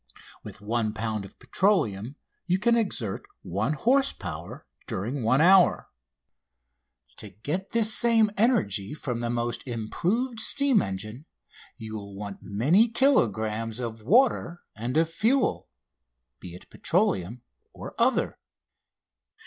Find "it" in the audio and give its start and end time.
16.55-16.67